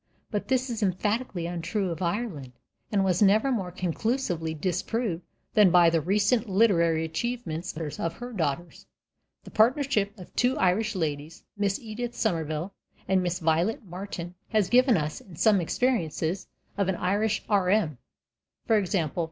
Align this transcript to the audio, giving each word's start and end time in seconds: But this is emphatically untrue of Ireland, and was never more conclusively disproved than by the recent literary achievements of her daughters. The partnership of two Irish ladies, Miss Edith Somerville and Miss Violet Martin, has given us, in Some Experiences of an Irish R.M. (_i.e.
But 0.31 0.47
this 0.47 0.71
is 0.71 0.81
emphatically 0.81 1.45
untrue 1.45 1.91
of 1.91 2.01
Ireland, 2.01 2.53
and 2.91 3.03
was 3.05 3.21
never 3.21 3.51
more 3.51 3.69
conclusively 3.71 4.51
disproved 4.55 5.21
than 5.53 5.69
by 5.69 5.91
the 5.91 6.01
recent 6.01 6.49
literary 6.49 7.05
achievements 7.05 7.77
of 7.77 8.15
her 8.15 8.33
daughters. 8.33 8.87
The 9.43 9.51
partnership 9.51 10.17
of 10.17 10.35
two 10.35 10.57
Irish 10.57 10.95
ladies, 10.95 11.43
Miss 11.55 11.77
Edith 11.79 12.15
Somerville 12.15 12.73
and 13.07 13.21
Miss 13.21 13.37
Violet 13.37 13.85
Martin, 13.85 14.33
has 14.49 14.69
given 14.69 14.97
us, 14.97 15.21
in 15.21 15.35
Some 15.35 15.61
Experiences 15.61 16.47
of 16.79 16.87
an 16.87 16.95
Irish 16.95 17.43
R.M. 17.47 17.99
(_i.e. 18.67 19.09